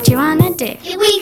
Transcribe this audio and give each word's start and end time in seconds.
what 0.00 0.08
you 0.08 0.16
wanna 0.16 0.54
do. 0.54 0.74
Yeah, 0.82 0.96
we 0.96 1.19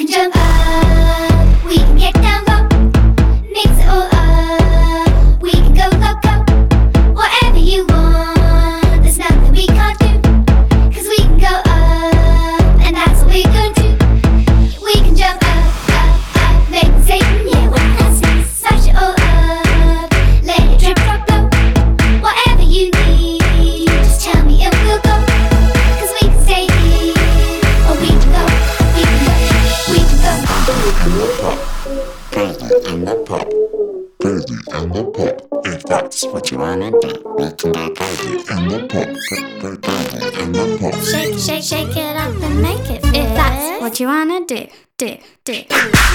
do, 44.99 45.16
do, 45.45 46.07